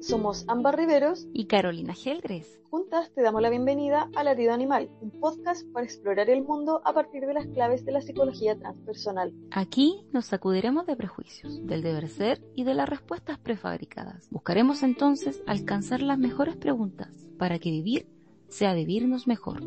[0.00, 2.60] somos Ámbar Riveros y Carolina Gelgres.
[2.70, 6.92] Juntas te damos la bienvenida a Latido Animal, un podcast para explorar el mundo a
[6.92, 9.32] partir de las claves de la psicología transpersonal.
[9.50, 14.28] Aquí nos sacudiremos de prejuicios, del deber ser y de las respuestas prefabricadas.
[14.30, 17.08] Buscaremos entonces alcanzar las mejores preguntas
[17.38, 18.08] para que vivir
[18.48, 19.62] sea vivirnos mejor.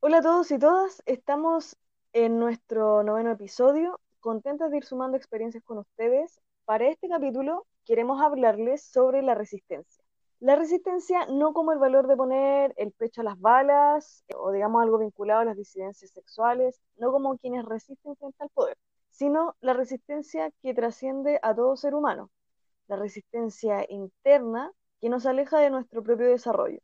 [0.00, 1.76] Hola a todos y todas, estamos
[2.12, 6.40] en nuestro noveno episodio contentas de ir sumando experiencias con ustedes.
[6.64, 10.02] Para este capítulo queremos hablarles sobre la resistencia.
[10.40, 14.82] La resistencia no como el valor de poner el pecho a las balas o digamos
[14.82, 18.78] algo vinculado a las disidencias sexuales, no como quienes resisten frente al poder,
[19.10, 22.30] sino la resistencia que trasciende a todo ser humano,
[22.88, 26.80] la resistencia interna que nos aleja de nuestro propio desarrollo,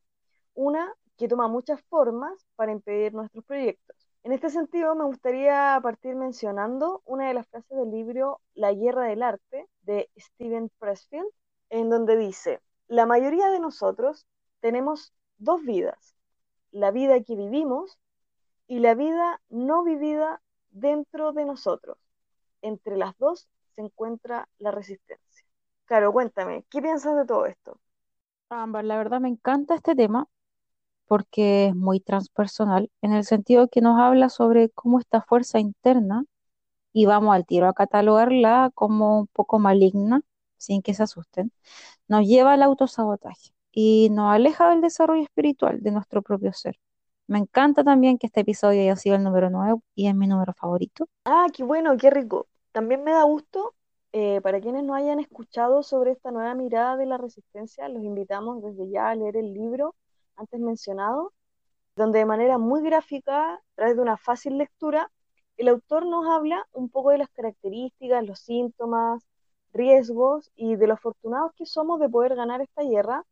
[0.54, 3.97] una que toma muchas formas para impedir nuestros proyectos.
[4.28, 9.04] En este sentido, me gustaría partir mencionando una de las frases del libro La guerra
[9.04, 11.30] del arte de Steven Pressfield,
[11.70, 14.26] en donde dice, la mayoría de nosotros
[14.60, 16.14] tenemos dos vidas,
[16.72, 17.98] la vida que vivimos
[18.66, 21.96] y la vida no vivida dentro de nosotros.
[22.60, 25.46] Entre las dos se encuentra la resistencia.
[25.86, 27.80] Caro, cuéntame, ¿qué piensas de todo esto?
[28.50, 30.28] Ámbar, la verdad me encanta este tema
[31.08, 36.24] porque es muy transpersonal, en el sentido que nos habla sobre cómo esta fuerza interna,
[36.92, 40.22] y vamos al tiro a catalogarla como un poco maligna,
[40.56, 41.52] sin que se asusten,
[42.08, 46.78] nos lleva al autosabotaje y nos aleja del desarrollo espiritual de nuestro propio ser.
[47.26, 50.54] Me encanta también que este episodio haya sido el número 9 y es mi número
[50.54, 51.06] favorito.
[51.24, 52.48] Ah, qué bueno, qué rico.
[52.72, 53.74] También me da gusto,
[54.12, 58.62] eh, para quienes no hayan escuchado sobre esta nueva mirada de la resistencia, los invitamos
[58.62, 59.94] desde ya a leer el libro
[60.38, 61.34] antes mencionado,
[61.96, 65.10] donde de manera muy gráfica, a través de una fácil lectura,
[65.56, 69.26] el autor nos habla un poco de las características, los síntomas,
[69.72, 73.24] riesgos y de lo afortunados que somos de poder ganar esta guerra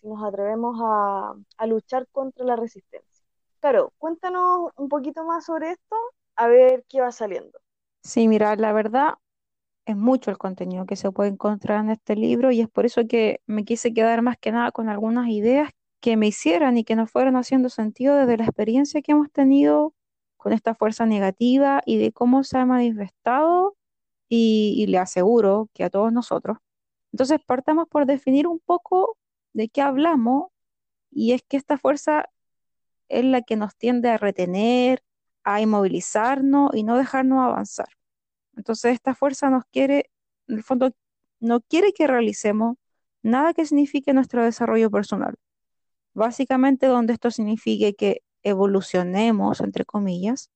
[0.00, 3.24] si nos atrevemos a, a luchar contra la resistencia.
[3.60, 5.96] Claro, cuéntanos un poquito más sobre esto,
[6.36, 7.58] a ver qué va saliendo.
[8.02, 9.14] Sí, mira, la verdad
[9.86, 13.02] es mucho el contenido que se puede encontrar en este libro y es por eso
[13.08, 16.96] que me quise quedar más que nada con algunas ideas que me hicieran y que
[16.96, 19.94] nos fueran haciendo sentido desde la experiencia que hemos tenido
[20.36, 23.76] con esta fuerza negativa y de cómo se ha manifestado
[24.28, 26.58] y, le aseguro que a todos nosotros.
[27.12, 29.18] Entonces partamos por definir un poco
[29.52, 30.48] de qué hablamos
[31.10, 32.30] y es que esta fuerza
[33.08, 35.02] es la que nos tiende a retener,
[35.44, 37.88] a inmovilizarnos y no dejarnos avanzar.
[38.56, 40.10] Entonces esta fuerza nos quiere,
[40.48, 40.92] en el fondo,
[41.40, 42.76] no quiere que realicemos
[43.22, 45.36] nada que signifique nuestro desarrollo personal.
[46.14, 50.50] Básicamente donde esto signifique que evolucionemos, entre comillas,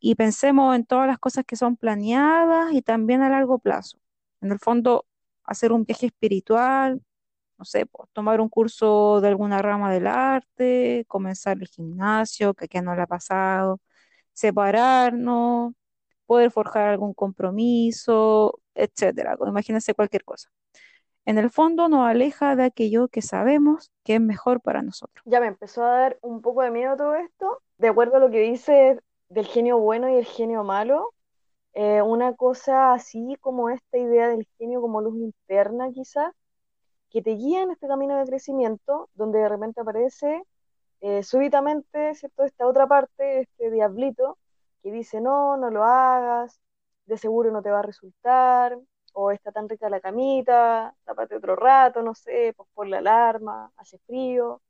[0.00, 3.98] y pensemos en todas las cosas que son planeadas y también a largo plazo.
[4.40, 5.06] En el fondo,
[5.44, 7.02] hacer un viaje espiritual,
[7.58, 12.66] no sé, pues, tomar un curso de alguna rama del arte, comenzar el gimnasio, que
[12.66, 13.80] aquí no le ha pasado,
[14.32, 15.74] separarnos,
[16.26, 19.36] poder forjar algún compromiso, etcétera.
[19.46, 20.50] Imagínense cualquier cosa
[21.26, 25.22] en el fondo nos aleja de aquello que sabemos que es mejor para nosotros.
[25.26, 28.30] Ya me empezó a dar un poco de miedo todo esto, de acuerdo a lo
[28.30, 31.12] que dice del genio bueno y el genio malo.
[31.74, 36.32] Eh, una cosa así como esta idea del genio como luz interna quizás,
[37.10, 40.44] que te guía en este camino de crecimiento, donde de repente aparece
[41.00, 42.44] eh, súbitamente, ¿cierto?
[42.44, 44.38] Esta otra parte, este diablito,
[44.82, 46.60] que dice, no, no lo hagas,
[47.06, 48.78] de seguro no te va a resultar,
[49.18, 53.72] o está tan rica la camita, tapate otro rato, no sé, pues por la alarma,
[53.78, 54.60] hace frío,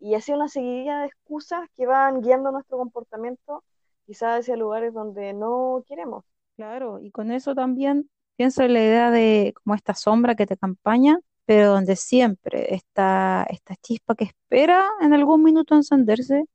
[0.00, 3.62] y así una seguidilla de excusas que van guiando nuestro comportamiento
[4.04, 6.24] quizás hacia lugares donde no queremos.
[6.56, 10.54] Claro, y con eso también pienso en la idea de como esta sombra que te
[10.54, 16.46] acompaña, pero donde siempre está esta chispa que espera en algún minuto encenderse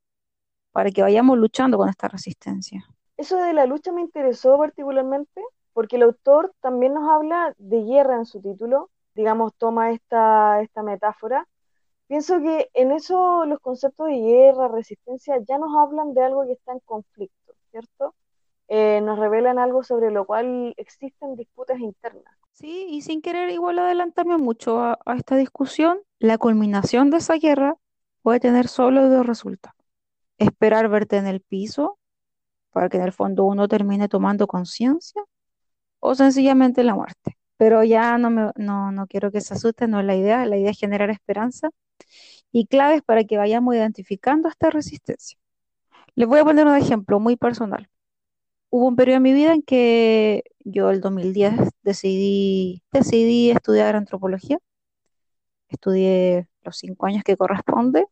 [0.70, 2.84] para que vayamos luchando con esta resistencia.
[3.16, 5.42] Eso de la lucha me interesó particularmente
[5.78, 10.82] porque el autor también nos habla de guerra en su título, digamos, toma esta, esta
[10.82, 11.46] metáfora.
[12.08, 16.54] Pienso que en eso los conceptos de guerra, resistencia, ya nos hablan de algo que
[16.54, 18.16] está en conflicto, ¿cierto?
[18.66, 22.34] Eh, nos revelan algo sobre lo cual existen disputas internas.
[22.50, 27.34] Sí, y sin querer igual adelantarme mucho a, a esta discusión, la culminación de esa
[27.34, 27.76] guerra
[28.22, 29.78] puede tener solo dos resultados.
[30.38, 32.00] Esperar verte en el piso
[32.72, 35.22] para que en el fondo uno termine tomando conciencia
[36.00, 37.38] o sencillamente la muerte.
[37.56, 40.70] Pero ya no, no, no quiero que se asusten, no es la idea, la idea
[40.70, 41.70] es generar esperanza
[42.52, 45.38] y claves para que vayamos identificando esta resistencia.
[46.14, 47.88] Les voy a poner un ejemplo muy personal.
[48.70, 54.58] Hubo un periodo en mi vida en que yo el 2010 decidí, decidí estudiar antropología.
[55.68, 58.06] Estudié los cinco años que corresponde.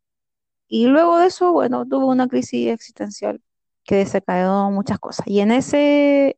[0.69, 3.43] Y luego de eso, bueno, tuve una crisis existencial
[3.85, 5.27] que desencadenó muchas cosas.
[5.29, 6.37] Y en ese,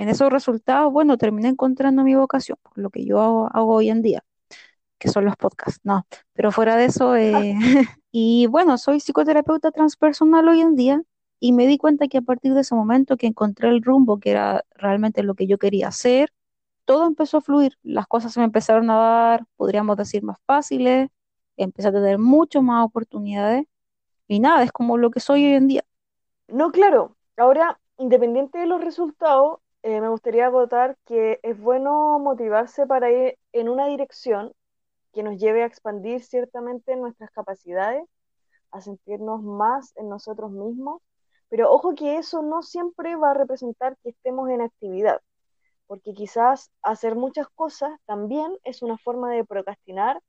[0.00, 4.00] en esos resultados, bueno, terminé encontrando mi vocación, lo que yo hago, hago hoy en
[4.00, 4.24] día,
[4.96, 5.78] que son los podcasts.
[5.84, 7.54] No, pero fuera de eso, eh,
[8.10, 11.02] y bueno, soy psicoterapeuta transpersonal hoy en día
[11.38, 14.30] y me di cuenta que a partir de ese momento que encontré el rumbo, que
[14.30, 16.32] era realmente lo que yo quería hacer,
[16.86, 21.10] todo empezó a fluir, las cosas se me empezaron a dar, podríamos decir, más fáciles,
[21.58, 23.66] empecé a tener mucho más oportunidades
[24.26, 25.84] y nada, es como lo que soy hoy en día.
[26.48, 27.18] No, claro.
[27.36, 33.38] Ahora, independiente de los resultados, eh, me gustaría acotar que es bueno motivarse para ir
[33.52, 34.52] en una dirección
[35.12, 38.04] que nos lleve a expandir ciertamente nuestras capacidades,
[38.70, 41.02] a sentirnos más en nosotros mismos,
[41.48, 45.20] pero ojo que eso no siempre va a representar que estemos en actividad,
[45.86, 50.20] porque quizás hacer muchas cosas también es una forma de procrastinar,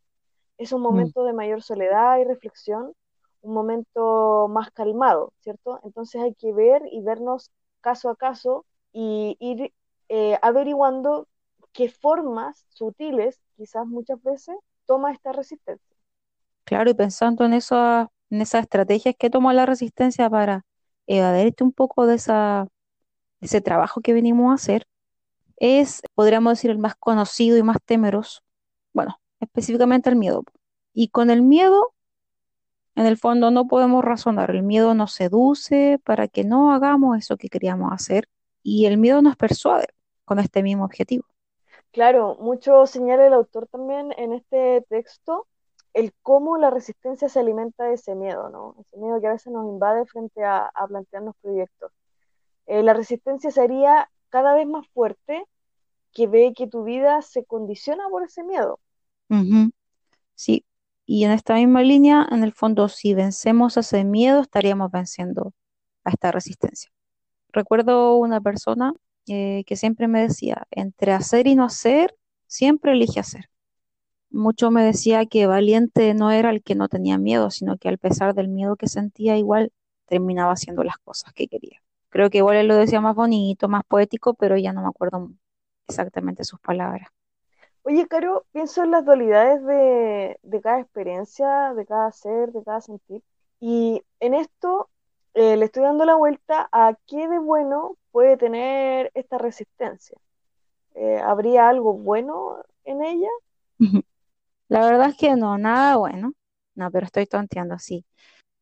[0.57, 0.83] es un mm.
[0.83, 2.93] momento de mayor soledad y reflexión,
[3.41, 5.79] un momento más calmado, ¿cierto?
[5.83, 7.51] Entonces hay que ver y vernos
[7.81, 9.73] caso a caso y ir
[10.09, 11.27] eh, averiguando
[11.71, 14.55] qué formas sutiles, quizás muchas veces,
[14.85, 15.95] toma esta resistencia.
[16.65, 20.65] Claro, y pensando en, eso, en esas estrategias que toma la resistencia para
[21.07, 22.67] evadirte un poco de, esa,
[23.39, 24.85] de ese trabajo que venimos a hacer,
[25.57, 28.41] es, podríamos decir, el más conocido y más temeroso.
[28.93, 30.43] Bueno, específicamente el miedo.
[30.93, 31.93] Y con el miedo
[32.95, 37.37] en el fondo no podemos razonar, el miedo nos seduce para que no hagamos eso
[37.37, 38.27] que queríamos hacer
[38.63, 39.87] y el miedo nos persuade
[40.25, 41.25] con este mismo objetivo.
[41.91, 45.47] Claro, mucho señala el autor también en este texto
[45.93, 48.75] el cómo la resistencia se alimenta de ese miedo, ¿no?
[48.79, 51.91] Ese miedo que a veces nos invade frente a, plantearnos proyectos.
[52.65, 55.43] Eh, la resistencia sería cada vez más fuerte
[56.13, 58.79] que ve que tu vida se condiciona por ese miedo.
[60.35, 60.65] Sí,
[61.05, 65.53] y en esta misma línea, en el fondo, si vencemos ese miedo, estaríamos venciendo
[66.03, 66.91] a esta resistencia.
[67.53, 68.93] Recuerdo una persona
[69.27, 72.15] eh, que siempre me decía, entre hacer y no hacer,
[72.47, 73.49] siempre elige hacer.
[74.29, 77.97] Mucho me decía que valiente no era el que no tenía miedo, sino que al
[77.97, 79.71] pesar del miedo que sentía, igual
[80.05, 81.81] terminaba haciendo las cosas que quería.
[82.09, 85.31] Creo que igual él lo decía más bonito, más poético, pero ya no me acuerdo
[85.87, 87.09] exactamente sus palabras.
[87.83, 93.23] Oye, Caro, pienso en las dualidades de, cada experiencia, de cada ser, de cada sentir.
[93.59, 94.89] Y en esto
[95.33, 100.17] eh, le estoy dando la vuelta a qué de bueno puede tener esta resistencia.
[100.95, 103.29] Eh, ¿Habría algo bueno en ella?
[104.67, 106.33] La verdad es que no, nada bueno.
[106.75, 108.05] No, pero estoy tonteando, sí.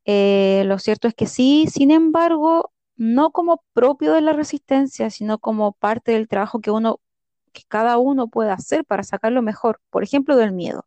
[0.04, 5.38] Eh, lo cierto es que sí, sin embargo, no como propio de la resistencia, sino
[5.38, 7.00] como parte del trabajo que uno
[7.52, 10.84] que cada uno puede hacer para sacar lo mejor, por ejemplo, del miedo.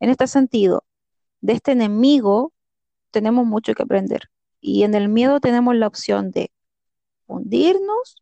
[0.00, 0.84] En este sentido,
[1.40, 2.52] de este enemigo
[3.10, 4.30] tenemos mucho que aprender.
[4.66, 6.50] Y en el miedo tenemos la opción de
[7.28, 8.16] hundirnos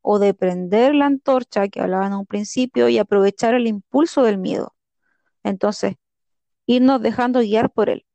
[0.00, 4.38] o de prender la antorcha que hablaban en un principio y aprovechar el impulso del
[4.38, 4.76] miedo.
[5.42, 5.96] Entonces,
[6.66, 8.06] irnos dejando guiar por él.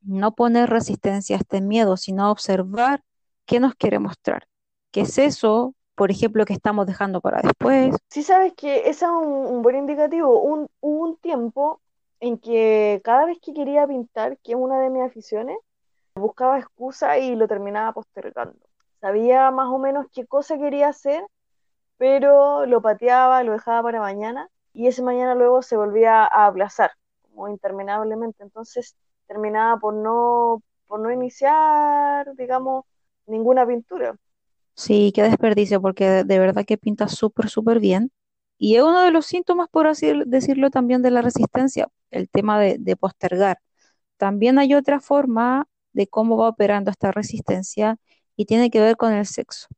[0.00, 3.04] No poner resistencia a este miedo, sino observar
[3.46, 4.48] qué nos quiere mostrar.
[4.90, 7.94] ¿Qué es eso por ejemplo, que estamos dejando para después.
[8.08, 10.40] Sí, sabes que ese es un, buen indicativo.
[10.40, 11.82] Un, hubo un tiempo
[12.20, 15.58] en que cada vez que quería pintar, que es una de mis aficiones,
[16.20, 18.58] buscaba excusa y lo terminaba postergando.
[19.00, 21.24] Sabía más o menos qué cosa quería hacer,
[21.96, 26.92] pero lo pateaba, lo dejaba para mañana y ese mañana luego se volvía a aplazar,
[27.22, 28.42] como interminablemente.
[28.42, 28.96] Entonces
[29.26, 32.84] terminaba por no, por no iniciar, digamos,
[33.26, 34.16] ninguna pintura.
[34.74, 38.10] Sí, qué desperdicio, porque de, verdad que pinta súper, súper bien.
[38.58, 42.60] Y es uno de los síntomas, por así decirlo, también de la resistencia, el tema
[42.60, 43.58] de, de postergar.
[44.18, 47.96] También hay otra forma de cómo va operando esta resistencia
[48.36, 49.68] y tiene que ver con el sexo.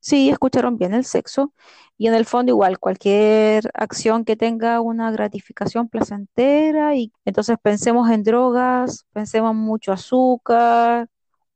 [0.00, 1.54] Sí, escucharon bien el sexo.
[1.96, 8.10] Y en el fondo igual, cualquier acción que tenga una gratificación placentera y entonces pensemos
[8.10, 11.08] en drogas, pensemos en mucho azúcar,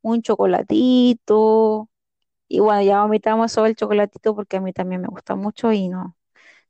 [0.02, 1.88] un chocolatito,
[2.48, 5.88] y bueno, ya vomitamos sobre el chocolatito porque a mí también me gusta mucho y
[5.88, 6.16] no,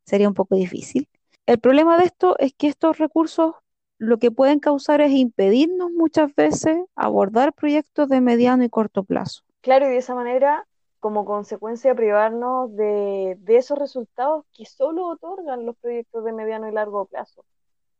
[0.04, 1.08] sería un poco difícil.
[1.46, 3.54] El problema de esto es que estos recursos
[3.98, 9.42] lo que pueden causar es impedirnos muchas veces abordar proyectos de mediano y corto plazo.
[9.60, 10.66] Claro, y de esa manera,
[11.00, 16.72] como consecuencia, privarnos de, de esos resultados que solo otorgan los proyectos de mediano y
[16.72, 17.44] largo plazo,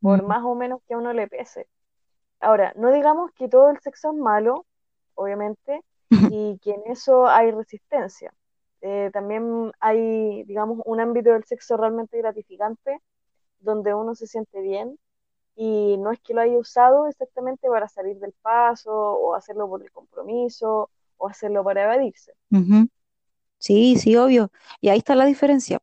[0.01, 1.67] por más o menos que a uno le pese.
[2.39, 4.65] Ahora, no digamos que todo el sexo es malo,
[5.15, 5.83] obviamente,
[6.33, 8.33] y que en eso hay resistencia.
[8.81, 13.01] Eh, también hay, digamos, un ámbito del sexo realmente gratificante
[13.59, 14.97] donde uno se siente bien
[15.55, 19.83] y no es que lo haya usado exactamente para salir del paso o hacerlo por
[19.83, 22.33] el compromiso o hacerlo para evadirse.
[23.57, 24.51] Sí, sí, obvio.
[24.79, 25.79] Y ahí está la diferencia,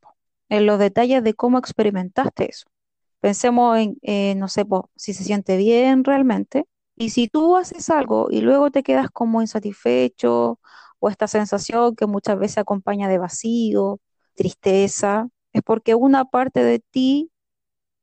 [0.49, 2.66] en los detalles de cómo experimentaste eso.
[3.20, 4.64] Pensemos en, eh, no sé,
[4.96, 6.66] si se siente bien realmente.
[6.96, 10.58] Y si tú haces algo y luego te quedas como insatisfecho
[10.99, 14.00] o esta sensación que muchas veces acompaña de vacío,
[14.35, 17.30] tristeza, es porque una parte de ti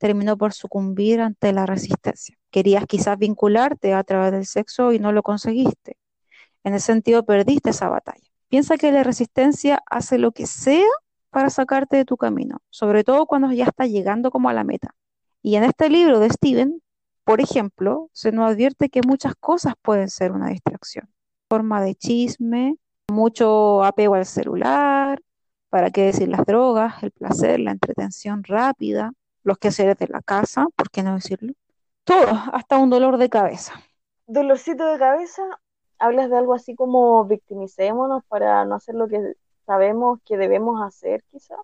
[0.04, 2.38] terminó por sucumbir ante la resistencia.
[2.52, 5.96] Querías quizás vincularte a través del sexo y no lo conseguiste.
[6.66, 8.28] En ese sentido, perdiste esa batalla.
[8.50, 10.90] Piensa que la resistencia hace lo que sea
[11.30, 14.94] para sacarte de tu camino, sobre todo cuando ya está llegando como a la meta.
[15.42, 16.82] Y en este libro de Steven,
[17.24, 21.08] por ejemplo, se nos advierte que muchas cosas pueden ser una distracción.
[21.50, 22.76] Forma de chisme,
[23.10, 25.22] mucho apego al celular,
[25.70, 30.68] para qué decir las drogas, el placer, la entretención rápida, los quehaceres de la casa,
[30.76, 31.54] ¿por qué no decirlo?
[32.04, 33.74] Todo, hasta un dolor de cabeza.
[34.28, 35.44] Dolorcito de cabeza,
[36.00, 39.36] hablas de algo así como victimicémonos para no hacer lo que
[39.66, 41.56] sabemos que debemos hacer, quizá.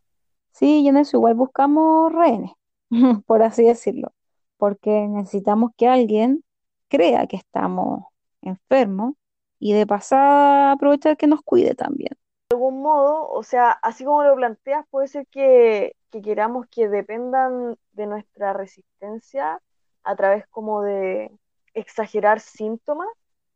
[0.51, 2.51] Sí, y en eso igual buscamos rehenes,
[3.25, 4.13] por así decirlo,
[4.57, 6.43] porque necesitamos que alguien
[6.87, 8.03] crea que estamos
[8.41, 9.13] enfermos
[9.59, 12.11] y de pasada aprovechar que nos cuide también.
[12.49, 16.89] De algún modo, o sea, así como lo planteas, puede ser que que queramos que
[16.89, 19.61] dependan de nuestra resistencia
[20.03, 21.31] a través como de
[21.73, 23.07] exagerar síntomas,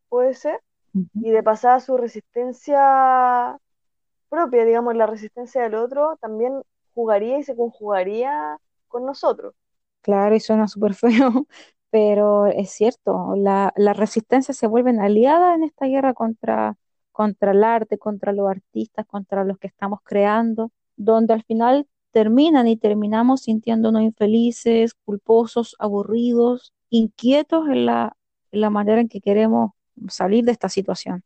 [0.09, 0.61] puede ser,
[1.15, 3.57] y de pasar a su resistencia
[4.29, 6.61] propia, digamos, la resistencia del otro, también
[6.93, 8.57] jugaría y se conjugaría
[8.87, 9.55] con nosotros.
[10.01, 11.47] Claro, y suena súper feo,
[11.89, 16.75] pero es cierto, la, la, resistencia se vuelve aliada en esta guerra contra,
[17.11, 22.67] contra el arte, contra los artistas, contra los que estamos creando, donde al final terminan
[22.67, 28.15] y terminamos sintiéndonos infelices, culposos, aburridos, inquietos en la,
[28.69, 29.71] manera en que queremos
[30.07, 31.23] salir de esta situación.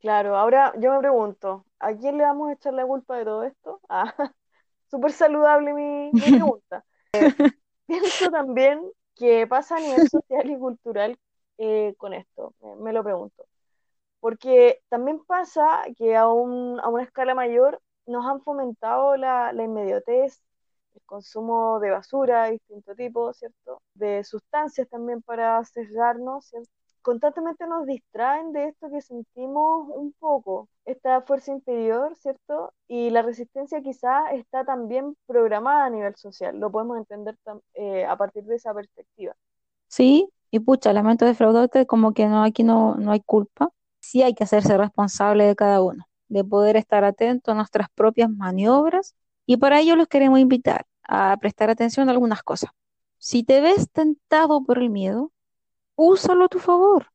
[0.00, 3.44] Claro, ahora yo me pregunto, ¿a quién le vamos a echar la culpa de todo
[3.44, 3.80] esto?
[3.90, 4.14] Ah,
[4.90, 6.82] súper saludable mi, pregunta.
[7.86, 8.80] pienso también
[9.14, 11.18] que pasa a nivel social y cultural
[11.58, 13.44] eh, con esto, me, lo pregunto.
[14.18, 20.42] Porque también pasa que a, un, a una escala mayor nos han fomentado la, inmediatez,
[20.94, 23.82] el consumo de basura de distinto tipo, ¿cierto?
[23.94, 26.52] De sustancias también para sesgarnos,
[27.02, 32.72] Constantemente nos distraen de esto que sentimos un poco, esta fuerza interior, ¿cierto?
[32.86, 37.36] Y la resistencia quizás está también programada a nivel social, lo podemos entender
[37.74, 39.34] eh, a partir de esa perspectiva.
[39.88, 44.34] Sí, y pucha, lamento defraudarte, como que no, aquí no, no hay culpa, sí hay
[44.34, 49.58] que hacerse responsable de cada uno de poder estar atento a nuestras propias maniobras y
[49.58, 52.70] para ello los queremos invitar a prestar atención a algunas cosas.
[53.18, 55.30] Si te ves tentado por el miedo,
[55.94, 57.08] úsalo a tu favor.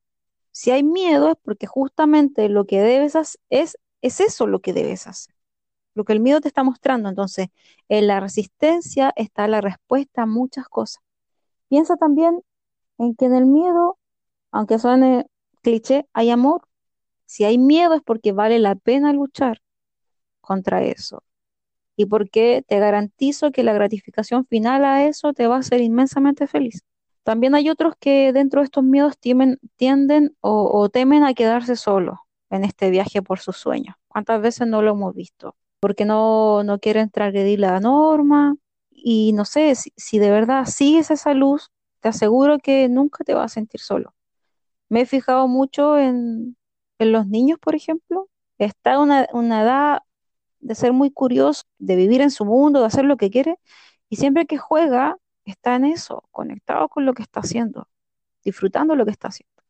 [0.52, 4.74] Si hay miedo es porque justamente lo que debes hacer es, es eso lo que
[4.74, 5.34] debes hacer,
[5.96, 7.10] lo que el miedo te está mostrando.
[7.10, 7.48] Entonces,
[7.90, 11.02] en la resistencia está la respuesta a muchas cosas.
[11.70, 12.44] Piensa también
[13.00, 13.98] en que en el miedo,
[14.52, 15.26] aunque suene
[15.64, 16.67] cliché, hay amor,
[17.28, 19.62] si hay miedo es porque vale la pena luchar
[20.42, 21.24] contra eso.
[21.96, 26.48] Y porque te garantizo que la gratificación final a eso te va a hacer inmensamente
[26.48, 26.84] feliz.
[27.24, 32.20] También hay otros que dentro de estos miedos tienden o, temen a quedarse solos
[32.50, 33.96] en este viaje por sus sueños.
[34.08, 35.56] ¿Cuántas veces no lo hemos visto?
[35.82, 38.56] Porque no, no quieren transgredir la norma.
[38.92, 41.70] Y no sé, si, si de verdad sigues esa luz,
[42.00, 44.14] te aseguro que nunca te vas a sentir solo.
[44.90, 46.57] Me he fijado mucho en,
[47.00, 50.02] en los niños, por ejemplo, está una, una edad
[50.60, 53.60] de ser muy curioso, de vivir en su mundo, de hacer lo que quiere,
[54.10, 57.88] y siempre que juega está en eso, conectado con lo que está haciendo,
[58.44, 59.64] disfrutando lo que está haciendo,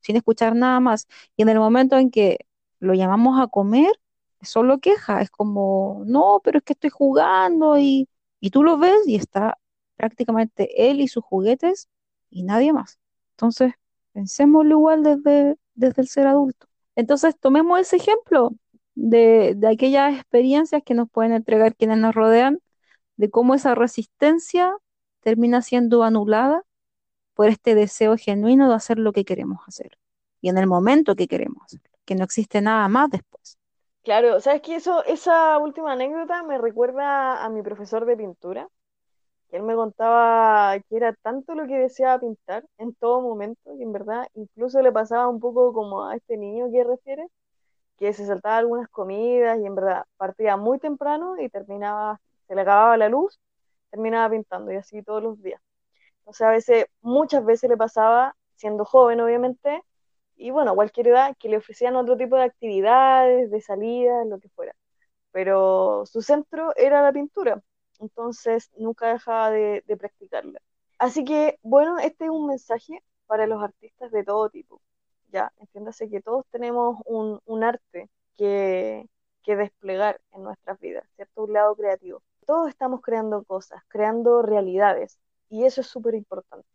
[0.00, 1.08] sin escuchar nada más.
[1.36, 2.46] Y en el momento en que
[2.80, 3.90] lo llamamos a comer,
[4.42, 8.08] solo queja, es como, no, pero es que estoy jugando y,
[8.40, 9.58] y tú lo ves y está
[9.96, 11.88] prácticamente él y sus juguetes
[12.30, 12.98] y nadie más.
[13.32, 13.74] Entonces,
[14.12, 16.66] pensémoslo igual desde, desde el ser adulto.
[16.96, 18.52] Entonces, tomemos ese ejemplo
[18.94, 22.60] de, de aquellas experiencias que nos pueden entregar quienes nos rodean,
[23.16, 24.74] de cómo esa resistencia
[25.20, 26.62] termina siendo anulada
[27.34, 29.98] por este deseo genuino de hacer lo que queremos hacer
[30.40, 33.58] y en el momento que queremos hacer, que no existe nada más después.
[34.02, 38.68] Claro, sabes que eso, esa última anécdota me recuerda a mi profesor de pintura,
[39.56, 43.92] él me contaba que era tanto lo que deseaba pintar en todo momento, y en
[43.92, 47.26] verdad incluso le pasaba un poco como a este niño que refiere,
[47.98, 52.62] que se saltaba algunas comidas y en verdad partía muy temprano y terminaba, se le
[52.62, 53.40] acababa la luz,
[53.90, 55.60] terminaba pintando y así todos los días.
[56.32, 59.82] Sea, a veces, muchas veces le pasaba, siendo joven obviamente,
[60.36, 64.38] y bueno, a cualquier edad, que le ofrecían otro tipo de actividades, de salidas, lo
[64.38, 64.74] que fuera.
[65.32, 67.62] Pero su centro era la pintura,
[67.98, 70.60] entonces nunca dejaba de, de practicarla.
[70.98, 74.80] Así que, bueno, este es un mensaje para los artistas de todo tipo.
[75.30, 79.08] Ya, entiéndase que todos tenemos un, un arte que,
[79.42, 81.44] que desplegar en nuestras vidas, ¿cierto?
[81.44, 82.22] Un lado creativo.
[82.46, 85.18] Todos estamos creando cosas, creando realidades,
[85.50, 86.68] y eso es súper importante.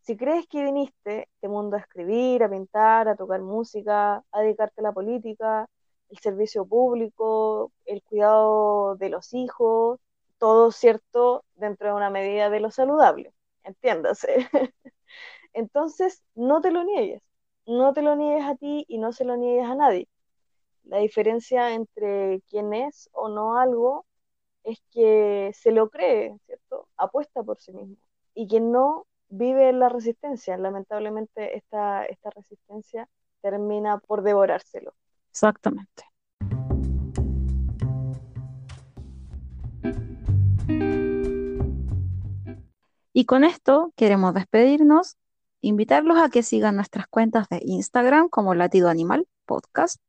[0.00, 4.80] Si crees que viniste de mundo a escribir, a pintar, a tocar música, a dedicarte
[4.80, 5.68] a la política,
[6.08, 10.00] el servicio público, el cuidado de los hijos,
[10.38, 14.48] todo cierto dentro de una medida de lo saludable, entiéndase.
[15.52, 17.22] Entonces, no te lo niegues,
[17.66, 20.08] no te lo niegues a ti y no se lo niegues a nadie.
[20.84, 24.06] La diferencia entre quién es o no algo
[24.64, 26.88] es que se lo cree, ¿cierto?
[26.96, 27.96] Apuesta por sí mismo.
[28.34, 30.56] Y quien no vive en la resistencia.
[30.56, 33.08] Lamentablemente esta, esta resistencia
[33.40, 34.94] termina por devorárselo.
[35.30, 36.04] Exactamente.
[43.18, 45.16] Y con esto queremos despedirnos,
[45.60, 50.00] invitarlos a que sigan nuestras cuentas de Instagram como Latido Animal Podcast.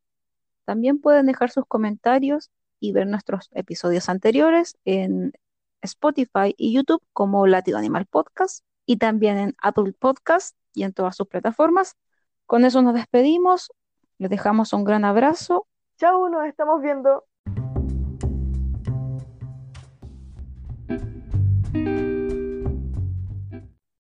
[0.63, 5.33] También pueden dejar sus comentarios y ver nuestros episodios anteriores en
[5.81, 11.15] Spotify y YouTube como Latido Animal Podcast y también en Apple Podcast y en todas
[11.15, 11.97] sus plataformas.
[12.45, 13.71] Con eso nos despedimos,
[14.19, 15.65] les dejamos un gran abrazo.
[15.97, 17.25] Chao, nos estamos viendo.